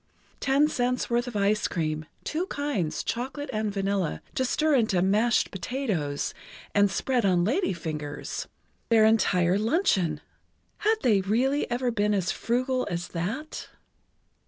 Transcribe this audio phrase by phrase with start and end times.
[0.39, 5.51] Ten cents' worth of ice cream, two kinds, chocolate and vanilla, to stir into "mashed
[5.51, 6.33] potatoes"
[6.73, 8.47] and spread on lady fingers!
[8.89, 10.21] Their entire luncheon!
[10.79, 13.69] Had they really ever been as frugal as that?